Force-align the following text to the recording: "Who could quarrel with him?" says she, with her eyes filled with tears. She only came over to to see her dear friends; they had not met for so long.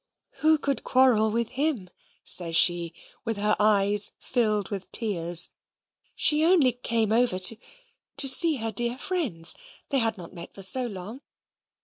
"Who 0.39 0.57
could 0.57 0.83
quarrel 0.83 1.29
with 1.29 1.49
him?" 1.49 1.87
says 2.23 2.55
she, 2.55 2.91
with 3.23 3.37
her 3.37 3.55
eyes 3.59 4.13
filled 4.17 4.71
with 4.71 4.91
tears. 4.91 5.51
She 6.15 6.43
only 6.43 6.71
came 6.71 7.11
over 7.11 7.37
to 7.37 7.57
to 8.17 8.27
see 8.27 8.55
her 8.55 8.71
dear 8.71 8.97
friends; 8.97 9.55
they 9.89 9.99
had 9.99 10.17
not 10.17 10.33
met 10.33 10.55
for 10.55 10.63
so 10.63 10.87
long. 10.87 11.21